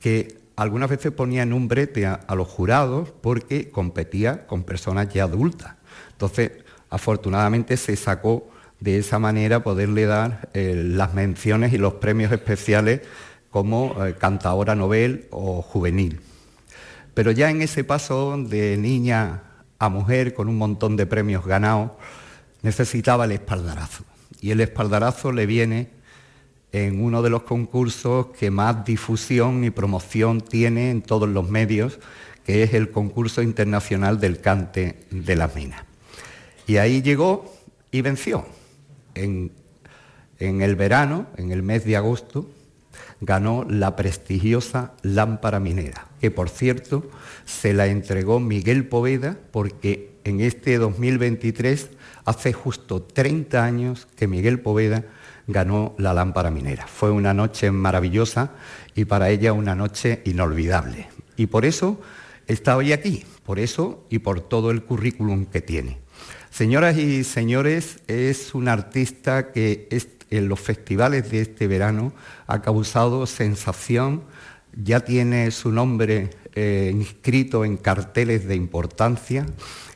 que 0.00 0.38
algunas 0.56 0.90
veces 0.90 1.12
ponía 1.12 1.42
en 1.42 1.52
un 1.52 1.68
brete 1.68 2.06
a, 2.06 2.20
los 2.34 2.48
jurados 2.48 3.12
porque 3.20 3.70
competía 3.70 4.46
con 4.46 4.64
personas 4.64 5.12
ya 5.12 5.24
adultas. 5.24 5.74
Entonces, 6.12 6.52
afortunadamente 6.90 7.76
se 7.76 7.96
sacó 7.96 8.48
de 8.80 8.98
esa 8.98 9.18
manera 9.18 9.62
poderle 9.62 10.06
dar 10.06 10.48
eh, 10.52 10.74
las 10.76 11.14
menciones 11.14 11.72
y 11.72 11.78
los 11.78 11.94
premios 11.94 12.32
especiales 12.32 13.00
como 13.50 14.04
eh, 14.04 14.14
cantadora 14.18 14.74
novel 14.74 15.26
o 15.30 15.62
juvenil. 15.62 16.20
Pero 17.14 17.30
ya 17.30 17.50
en 17.50 17.62
ese 17.62 17.84
paso 17.84 18.36
de 18.36 18.76
niña 18.76 19.42
a 19.78 19.88
mujer 19.88 20.34
con 20.34 20.48
un 20.48 20.58
montón 20.58 20.96
de 20.96 21.06
premios 21.06 21.46
ganados, 21.46 21.92
necesitaba 22.62 23.24
el 23.24 23.32
espaldarazo. 23.32 24.04
Y 24.40 24.50
el 24.50 24.60
espaldarazo 24.60 25.32
le 25.32 25.46
viene 25.46 25.90
en 26.72 27.02
uno 27.02 27.22
de 27.22 27.30
los 27.30 27.44
concursos 27.44 28.26
que 28.38 28.50
más 28.50 28.84
difusión 28.84 29.62
y 29.64 29.70
promoción 29.70 30.40
tiene 30.40 30.90
en 30.90 31.02
todos 31.02 31.28
los 31.28 31.48
medios, 31.48 32.00
que 32.44 32.64
es 32.64 32.74
el 32.74 32.90
concurso 32.90 33.42
internacional 33.42 34.18
del 34.18 34.40
cante 34.40 35.06
de 35.10 35.36
las 35.36 35.54
minas. 35.54 35.84
Y 36.66 36.78
ahí 36.78 37.00
llegó 37.00 37.54
y 37.90 38.00
venció. 38.00 38.44
En, 39.14 39.52
en 40.40 40.62
el 40.62 40.74
verano, 40.74 41.28
en 41.36 41.52
el 41.52 41.62
mes 41.62 41.84
de 41.84 41.96
agosto, 41.96 42.50
ganó 43.20 43.64
la 43.68 43.96
prestigiosa 43.96 44.92
lámpara 45.02 45.60
minera, 45.60 46.08
que 46.20 46.30
por 46.30 46.48
cierto 46.48 47.08
se 47.44 47.72
la 47.72 47.86
entregó 47.86 48.40
Miguel 48.40 48.86
Poveda 48.86 49.36
porque 49.50 50.14
en 50.24 50.40
este 50.40 50.78
2023 50.78 51.90
hace 52.24 52.52
justo 52.52 53.02
30 53.02 53.64
años 53.64 54.08
que 54.16 54.26
Miguel 54.26 54.60
Poveda 54.60 55.04
ganó 55.46 55.94
la 55.98 56.14
lámpara 56.14 56.50
minera. 56.50 56.86
Fue 56.86 57.10
una 57.10 57.34
noche 57.34 57.70
maravillosa 57.70 58.52
y 58.94 59.04
para 59.04 59.30
ella 59.30 59.52
una 59.52 59.74
noche 59.74 60.22
inolvidable. 60.24 61.08
Y 61.36 61.46
por 61.46 61.64
eso 61.64 62.00
está 62.46 62.76
hoy 62.76 62.92
aquí, 62.92 63.24
por 63.44 63.58
eso 63.58 64.06
y 64.08 64.20
por 64.20 64.40
todo 64.40 64.70
el 64.70 64.82
currículum 64.82 65.46
que 65.46 65.60
tiene. 65.60 65.98
Señoras 66.50 66.96
y 66.96 67.24
señores, 67.24 67.98
es 68.06 68.54
un 68.54 68.68
artista 68.68 69.50
que 69.50 69.88
en 70.30 70.48
los 70.48 70.60
festivales 70.60 71.30
de 71.30 71.40
este 71.40 71.66
verano 71.66 72.12
ha 72.46 72.62
causado 72.62 73.26
sensación, 73.26 74.22
ya 74.76 75.00
tiene 75.00 75.50
su 75.50 75.70
nombre 75.70 76.30
eh, 76.54 76.90
inscrito 76.92 77.64
en 77.64 77.76
carteles 77.76 78.46
de 78.46 78.56
importancia 78.56 79.46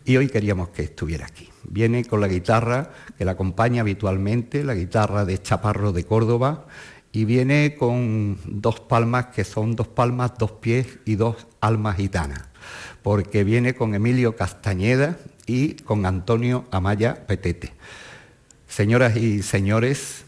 y 0.05 0.17
hoy 0.17 0.29
queríamos 0.29 0.71
que 0.71 0.83
estuviera 0.83 1.27
aquí. 1.27 1.49
Viene 1.69 2.05
con 2.05 2.21
la 2.21 2.29
guitarra 2.29 2.91
que 3.17 3.25
la 3.25 3.33
acompaña 3.33 3.83
habitualmente, 3.83 4.64
la 4.64 4.75
guitarra 4.75 5.25
de 5.25 5.43
Chaparro 5.43 5.93
de 5.93 6.05
Córdoba, 6.05 6.67
y 7.12 7.25
viene 7.25 7.75
con 7.79 8.38
dos 8.45 8.81
palmas 8.81 9.27
que 9.27 9.45
son 9.45 9.77
dos 9.77 9.88
palmas, 9.88 10.33
dos 10.38 10.53
pies 10.53 10.99
y 11.05 11.17
dos 11.17 11.47
almas 11.61 11.97
gitanas, 11.97 12.43
porque 13.03 13.45
viene 13.45 13.75
con 13.75 13.95
Emilio 13.95 14.37
Castañeda 14.37 15.19
y 15.47 15.75
con 15.75 16.07
Antonio 16.07 16.67
Amaya 16.71 17.27
Petete. 17.27 17.73
Señoras 18.79 19.17
y 19.17 19.43
señores, 19.43 20.25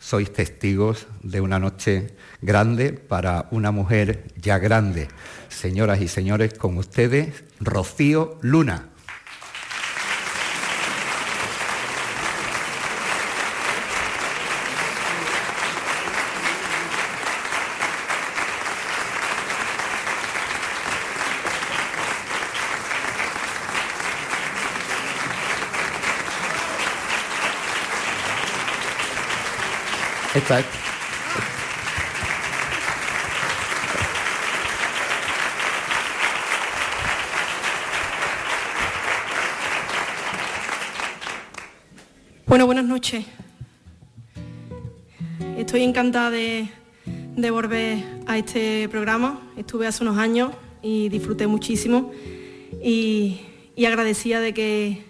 sois 0.00 0.32
testigos 0.32 1.06
de 1.22 1.42
una 1.42 1.58
noche 1.58 2.16
grande 2.40 2.94
para 2.94 3.46
una 3.50 3.72
mujer 3.72 4.24
ya 4.40 4.56
grande. 4.56 5.08
Señoras 5.50 6.00
y 6.00 6.08
señores, 6.08 6.54
con 6.54 6.78
ustedes, 6.78 7.44
Rocío 7.60 8.38
Luna. 8.40 8.89
Bueno, 42.46 42.66
buenas 42.66 42.84
noches. 42.84 43.24
Estoy 45.56 45.84
encantada 45.84 46.32
de, 46.32 46.68
volver 47.52 48.04
a 48.26 48.36
este 48.36 48.88
programa. 48.88 49.40
Estuve 49.56 49.86
hace 49.86 50.02
unos 50.02 50.18
años 50.18 50.50
y 50.82 51.10
disfruté 51.10 51.46
muchísimo 51.46 52.10
y, 52.82 53.40
y 53.76 53.84
agradecida 53.84 54.40
de 54.40 54.52
que 54.52 55.04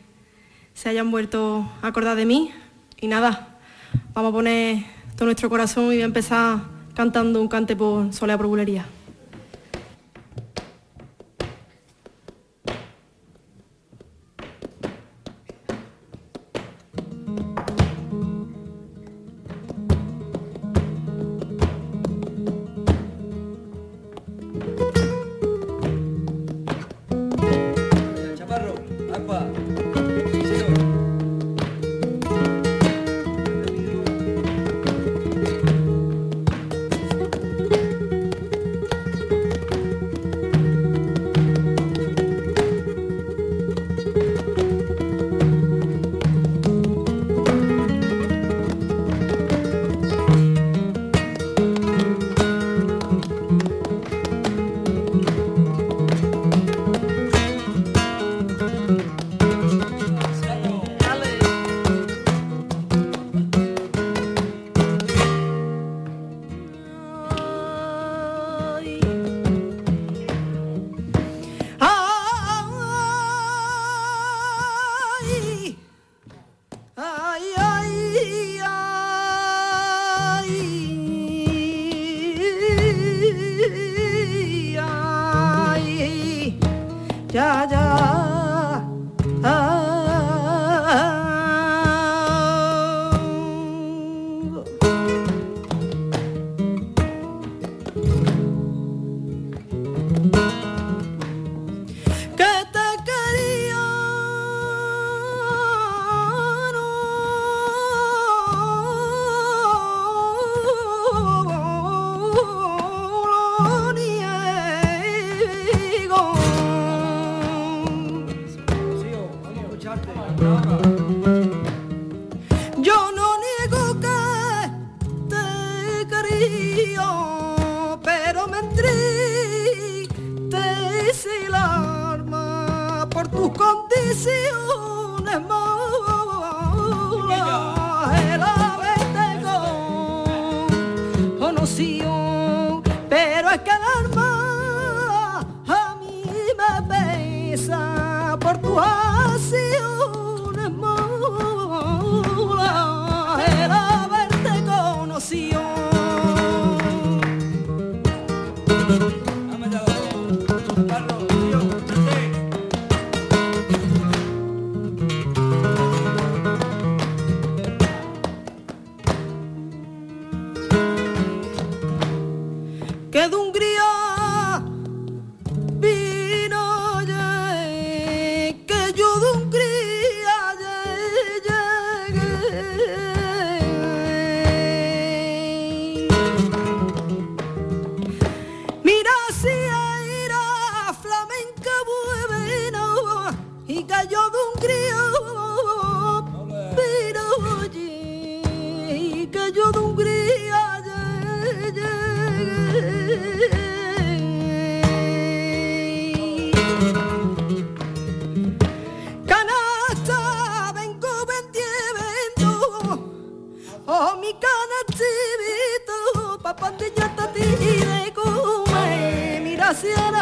se 0.74 0.91
hayan 0.91 1.11
vuelto 1.11 1.66
a 1.80 1.86
acordar 1.86 2.16
de 2.18 2.26
mí. 2.26 2.51
Y 3.01 3.07
nada, 3.07 3.59
vamos 4.12 4.32
a 4.32 4.34
poner 4.34 4.99
nuestro 5.26 5.48
corazón 5.48 5.84
y 5.84 5.86
voy 5.86 6.02
a 6.02 6.04
empezar 6.04 6.60
cantando 6.94 7.40
un 7.40 7.48
cante 7.48 7.76
por 7.76 8.12
Soledad 8.12 8.38
por 8.38 8.46
Bulería. 8.46 8.86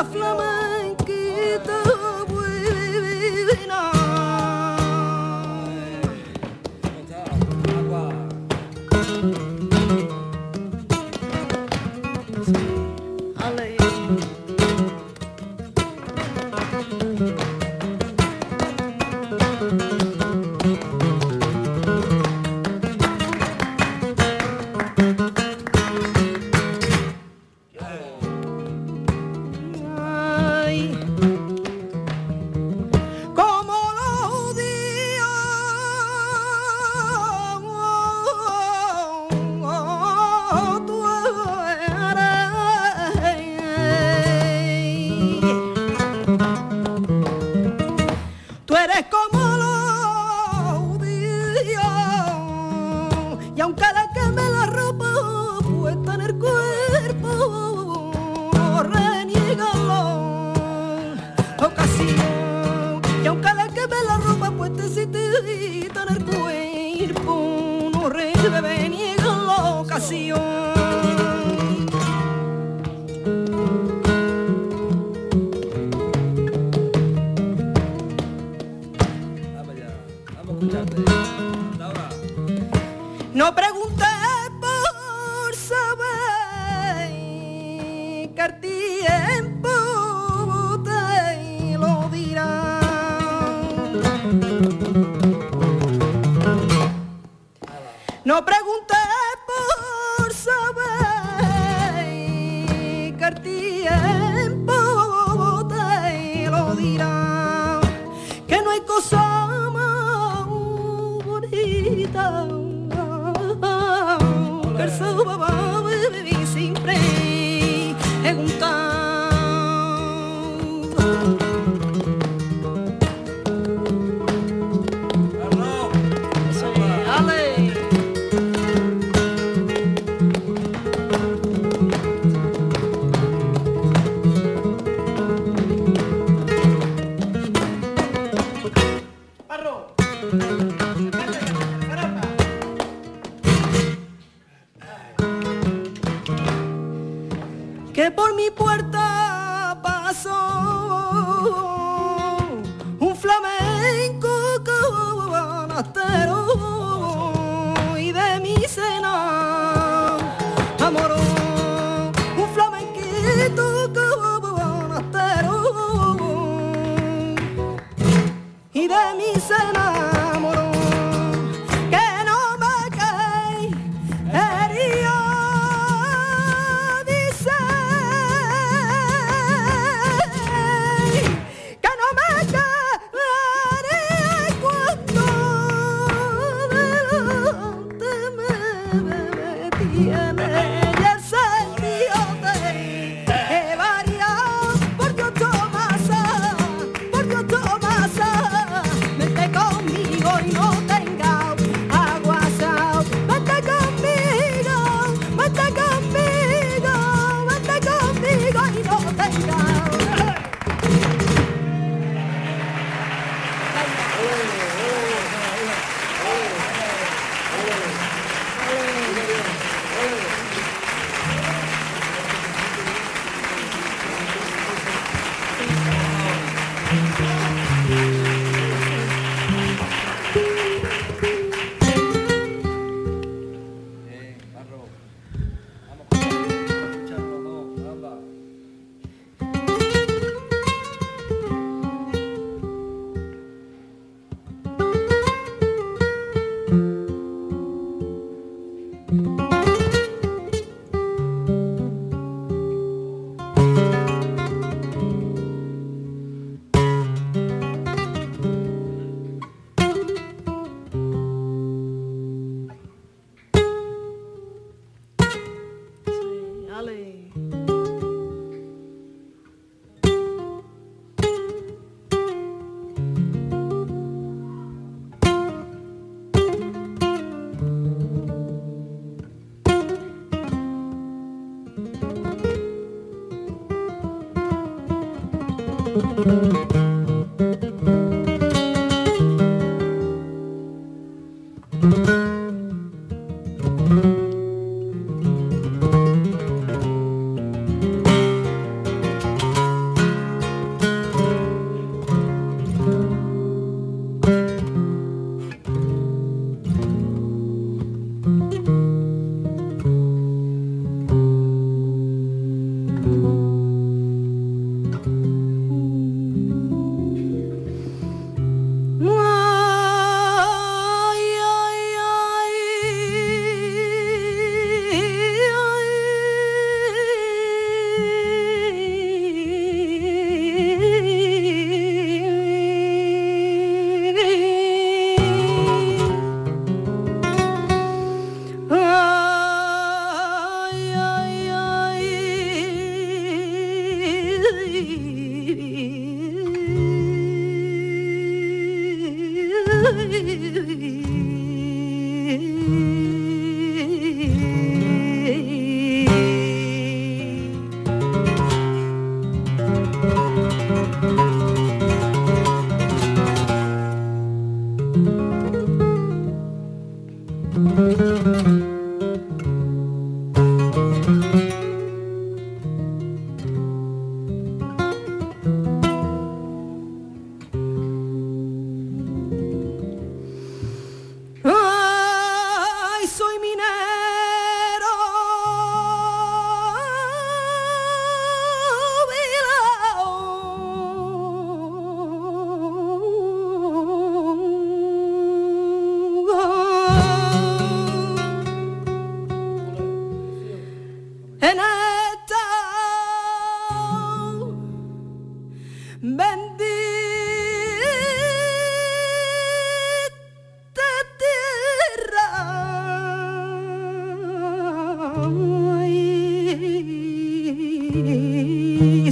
Flamenquito 0.04 1.72
buena 2.28 3.97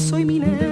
soy 0.07 0.25
minero. 0.25 0.66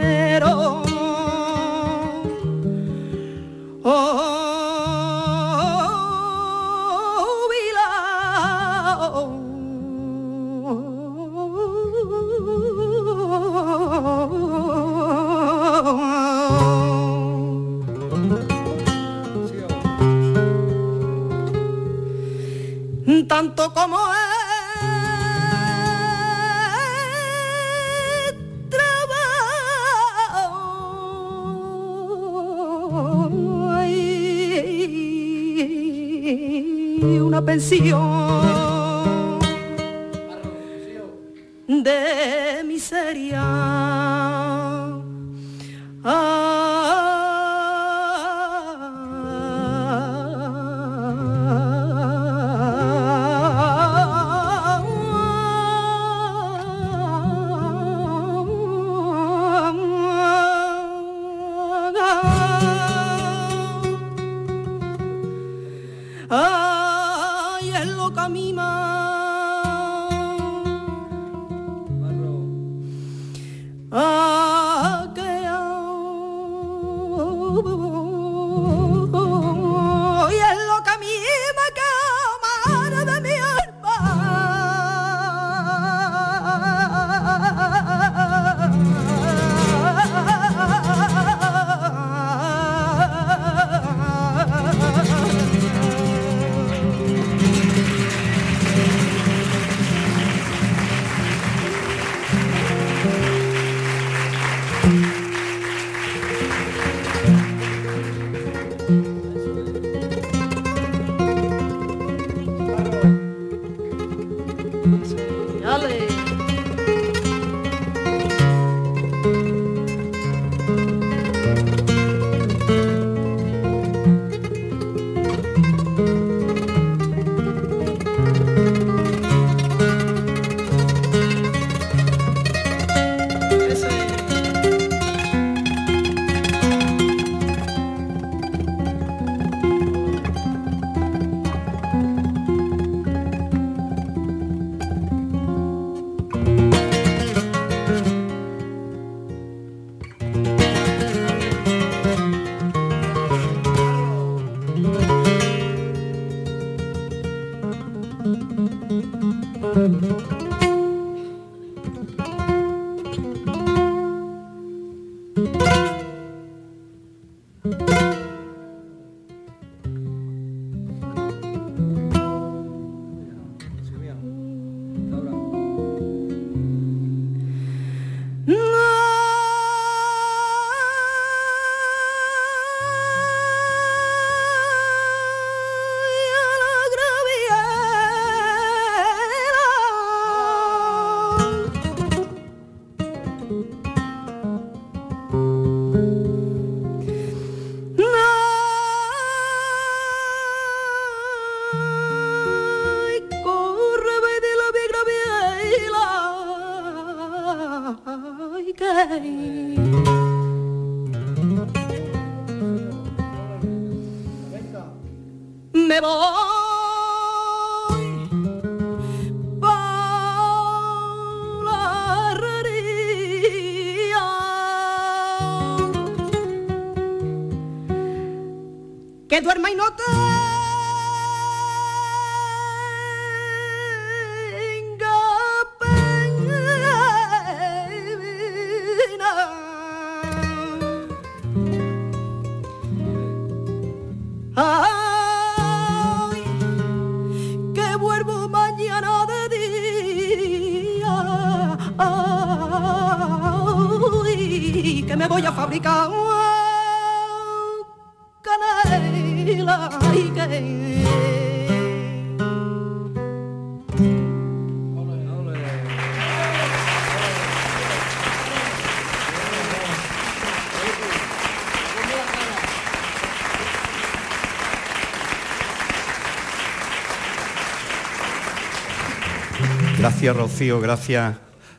Gracias 280.24 280.42
Rocío, 280.42 280.80
gracias 280.80 281.36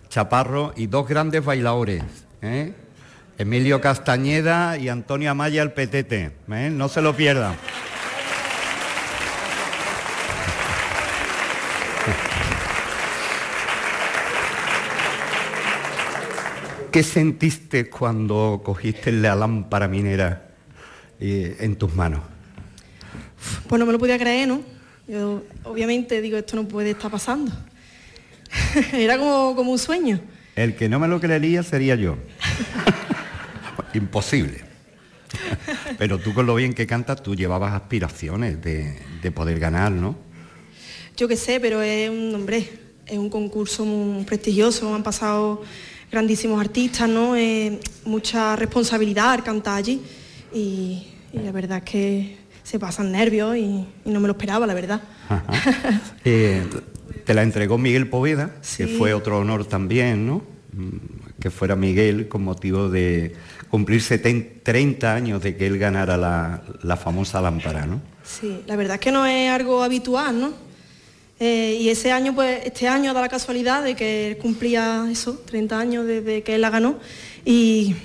Chaparro 0.08 0.72
y 0.76 0.86
dos 0.86 1.08
grandes 1.08 1.44
bailadores, 1.44 2.04
¿eh? 2.44 2.74
Emilio 3.40 3.82
Castañeda 3.82 4.78
y 4.78 4.88
Antonio 4.88 5.32
Amaya 5.32 5.64
el 5.64 5.72
Petete, 5.72 6.32
¿eh? 6.52 6.70
no 6.72 6.88
se 6.88 7.02
lo 7.02 7.16
pierdan. 7.16 7.56
¿Qué 16.92 17.02
sentiste 17.02 17.90
cuando 17.90 18.62
cogiste 18.64 19.12
la 19.12 19.36
lámpara 19.36 19.88
minera 19.88 20.50
eh, 21.20 21.58
en 21.62 21.78
tus 21.78 21.96
manos? 21.96 22.22
Pues 23.68 23.80
no 23.80 23.88
me 23.88 23.92
lo 23.92 23.98
podía 23.98 24.20
creer, 24.20 24.50
¿no? 24.50 24.62
Yo 25.08 25.42
obviamente 25.64 26.22
digo, 26.22 26.38
esto 26.38 26.56
no 26.56 26.68
puede 26.68 26.92
estar 26.92 27.10
pasando. 27.10 27.52
Era 28.94 29.18
como, 29.18 29.56
como 29.56 29.72
un 29.72 29.80
sueño. 29.80 30.20
El 30.56 30.76
que 30.76 30.88
no 30.88 31.00
me 31.00 31.08
lo 31.08 31.20
creería 31.20 31.64
sería 31.64 31.96
yo. 31.96 32.18
Imposible. 33.94 34.66
Pero 35.98 36.20
tú 36.20 36.34
con 36.34 36.46
lo 36.46 36.56
bien 36.56 36.74
que 36.74 36.88
cantas, 36.88 37.22
tú 37.22 37.36
llevabas 37.36 37.74
aspiraciones 37.74 38.62
de, 38.62 39.32
poder 39.34 39.60
ganar, 39.60 39.92
¿no? 39.92 40.16
Yo 41.18 41.28
qué 41.28 41.36
sé, 41.36 41.60
pero 41.60 41.82
es 41.82 42.10
un 42.12 42.36
hombre, 42.36 42.70
es 43.08 43.18
un 43.18 43.30
concurso 43.30 43.86
muy 43.86 44.24
prestigioso, 44.24 44.94
han 44.94 45.02
pasado 45.02 45.64
grandísimos 46.12 46.62
artistas, 46.62 47.10
¿no? 47.10 47.34
mucha 48.06 48.56
responsabilidad 48.56 49.44
cantar 49.44 49.78
allí 49.78 50.02
y, 50.54 51.08
la 51.34 51.52
verdad 51.52 51.80
es 51.80 51.84
que 51.86 52.38
se 52.62 52.78
pasan 52.78 53.12
nervios 53.12 53.58
y, 53.58 53.86
no 54.06 54.20
me 54.20 54.28
lo 54.28 54.34
esperaba, 54.34 54.68
la 54.68 54.76
verdad. 54.76 55.02
Eh, 56.24 56.64
te 57.26 57.34
la 57.34 57.44
entregó 57.44 57.78
Miguel 57.78 58.08
Poveda, 58.08 58.52
que 58.78 58.88
fue 58.88 59.14
otro 59.14 59.40
honor 59.40 59.66
también, 59.66 60.26
¿no? 60.28 60.44
Mm, 60.74 61.40
que 61.40 61.50
fuera 61.50 61.76
Miguel 61.76 62.28
con 62.28 62.44
motivo 62.44 62.90
de 62.90 63.36
cumplir 63.70 64.04
30 64.64 65.14
años 65.14 65.42
de 65.42 65.58
que 65.58 65.68
él 65.68 65.78
ganara 65.78 66.18
la, 66.18 66.98
famosa 66.98 67.42
lámpara, 67.42 67.86
¿no? 67.86 68.02
Sí, 68.24 68.62
la 68.68 68.76
verdad 68.76 68.96
es 68.96 69.02
que 69.02 69.12
no 69.12 69.26
es 69.26 69.50
algo 69.50 69.84
habitual, 69.84 70.40
¿no? 70.40 70.54
Eh, 71.40 71.78
y 71.82 71.90
ese 71.90 72.12
año, 72.12 72.34
pues, 72.34 72.62
este 72.66 72.88
año 72.88 73.14
da 73.14 73.22
la 73.22 73.30
casualidad 73.30 73.84
de 73.84 73.96
que 73.96 74.30
él 74.30 74.38
cumplía 74.38 75.06
eso, 75.12 75.42
30 75.46 75.78
años 75.80 76.06
desde 76.06 76.44
que 76.44 76.56
él 76.56 76.62
la 76.62 76.70
ganó. 76.70 77.00
Y, 77.44 77.96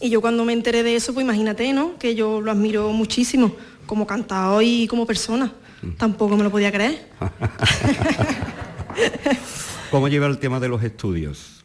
y 0.00 0.10
yo 0.10 0.20
cuando 0.20 0.44
me 0.44 0.52
enteré 0.52 0.82
de 0.82 0.94
eso, 0.94 1.12
pues 1.14 1.24
imagínate, 1.24 1.72
¿no? 1.72 1.98
Que 1.98 2.14
yo 2.14 2.40
lo 2.40 2.50
admiro 2.50 2.92
muchísimo 2.92 3.56
como 3.86 4.06
cantador 4.06 4.62
y 4.62 4.86
como 4.86 5.06
persona. 5.06 5.52
Tampoco 5.96 6.36
me 6.36 6.42
lo 6.42 6.50
podía 6.50 6.72
creer. 6.72 7.08
¿Cómo 9.90 10.08
lleva 10.08 10.26
el 10.26 10.38
tema 10.38 10.60
de 10.60 10.68
los 10.68 10.82
estudios? 10.82 11.64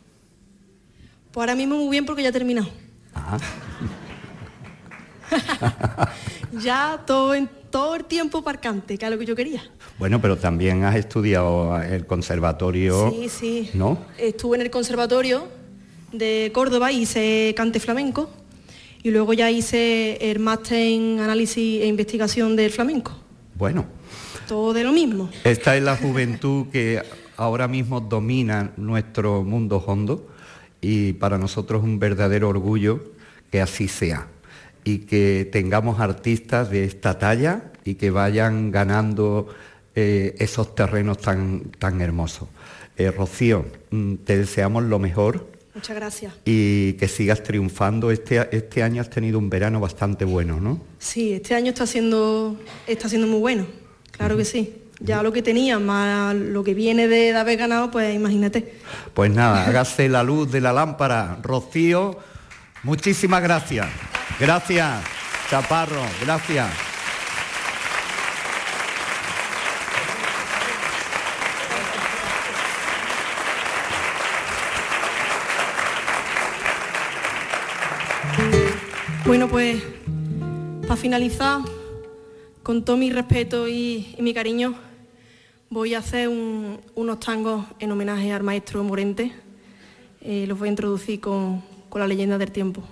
Pues 1.32 1.42
ahora 1.42 1.56
mismo 1.56 1.78
muy 1.78 1.90
bien 1.90 2.06
porque 2.06 2.24
ya 2.24 2.30
he 2.30 2.32
terminado. 2.32 2.70
ya 6.64 7.02
todo, 7.06 7.34
en, 7.34 7.50
todo 7.72 7.96
el 7.96 8.06
tiempo 8.06 8.44
parcante, 8.44 8.98
que 8.98 9.06
es 9.06 9.12
lo 9.12 9.18
que 9.18 9.26
yo 9.26 9.36
quería. 9.36 9.64
Bueno, 9.98 10.22
pero 10.22 10.38
también 10.38 10.84
has 10.84 10.96
estudiado 10.96 11.82
el 11.82 12.06
conservatorio. 12.06 13.12
Sí, 13.12 13.30
sí. 13.30 13.70
¿No? 13.74 14.06
Estuve 14.18 14.58
en 14.58 14.62
el 14.62 14.70
conservatorio 14.70 15.48
de 16.12 16.52
Córdoba, 16.54 16.92
hice 16.92 17.54
cante 17.58 17.80
flamenco 17.80 18.30
y 19.02 19.12
luego 19.12 19.34
ya 19.34 19.52
hice 19.52 20.32
el 20.32 20.40
máster 20.40 20.78
en 20.78 21.20
análisis 21.20 21.82
e 21.82 21.88
investigación 21.88 22.56
del 22.56 22.72
flamenco. 22.72 23.12
Bueno, 23.56 23.86
todo 24.48 24.74
de 24.74 24.84
lo 24.84 24.92
mismo. 24.92 25.30
Esta 25.44 25.76
es 25.76 25.84
la 25.84 25.98
juventud 25.98 26.68
que 26.72 27.02
ahora 27.38 27.68
mismo 27.68 28.02
domina 28.02 28.72
nuestro 28.78 29.44
mundo 29.44 29.84
hondo 29.86 30.28
y 30.82 31.14
para 31.14 31.38
nosotros 31.38 31.82
es 31.82 31.86
un 31.86 32.00
verdadero 32.00 32.50
orgullo 32.50 33.14
que 33.52 33.62
así 33.62 33.88
sea 33.88 34.28
y 34.84 35.00
que 35.00 35.48
tengamos 35.52 36.00
artistas 36.00 36.70
de 36.70 36.84
esta 36.84 37.18
talla 37.18 37.72
y 37.86 37.96
que 37.96 38.12
vayan 38.12 38.72
ganando 38.72 39.48
eh, 39.96 40.36
esos 40.40 40.76
terrenos 40.76 41.20
tan, 41.20 41.72
tan 41.80 42.02
hermosos. 42.02 42.50
Eh, 42.98 43.12
Rocío, 43.12 43.66
mm, 43.92 44.16
te 44.26 44.38
deseamos 44.38 44.84
lo 44.84 45.00
mejor. 45.00 45.48
Muchas 45.74 45.96
gracias. 45.96 46.34
Y 46.46 46.94
que 46.94 47.08
sigas 47.08 47.42
triunfando. 47.42 48.12
Este, 48.12 48.56
este 48.56 48.84
año 48.84 49.02
has 49.02 49.10
tenido 49.10 49.40
un 49.40 49.50
verano 49.50 49.80
bastante 49.80 50.26
bueno, 50.26 50.60
¿no? 50.60 50.80
Sí, 51.00 51.34
este 51.34 51.56
año 51.56 51.70
está 51.70 51.88
siendo, 51.88 52.58
está 52.86 53.10
siendo 53.10 53.28
muy 53.28 53.40
bueno. 53.40 53.66
Claro 54.18 54.38
que 54.38 54.46
sí. 54.46 54.80
Ya 55.00 55.22
lo 55.22 55.34
que 55.34 55.42
tenía, 55.42 55.80
más 55.80 56.34
lo 56.34 56.64
que 56.64 56.74
viene 56.74 57.08
de, 57.08 57.36
haber 57.36 57.58
ganado, 57.58 57.92
pues 57.92 58.16
imagínate. 58.16 58.80
Pues 59.14 59.32
nada, 59.32 59.66
hágase 59.66 60.08
la 60.08 60.24
luz 60.24 60.50
de 60.52 60.62
la 60.62 60.72
lámpara. 60.72 61.40
Rocío, 61.42 62.18
muchísimas 62.84 63.42
gracias. 63.42 63.88
Gracias, 64.40 65.04
Chaparro, 65.50 66.04
gracias. 66.22 66.70
Bueno, 79.26 79.48
pues 79.48 79.82
para 80.84 80.96
finalizar, 80.96 81.62
con 82.64 82.86
todo 82.86 82.96
mi 82.96 83.12
respeto 83.12 83.68
y, 83.68 84.16
mi 84.20 84.34
cariño, 84.34 84.74
voy 85.70 85.94
a 85.94 86.00
hacer 86.00 86.30
unos 86.30 87.20
tangos 87.20 87.66
en 87.80 87.92
homenaje 87.92 88.32
al 88.32 88.42
maestro 88.42 88.84
Morente. 88.84 89.34
Eh, 90.22 90.46
los 90.48 90.58
voy 90.58 90.70
a 90.70 90.72
introducir 90.72 91.20
con, 91.20 91.62
con 91.90 92.00
la 92.00 92.08
leyenda 92.08 92.38
del 92.38 92.52
tiempo. 92.52 92.84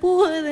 puede 0.00 0.51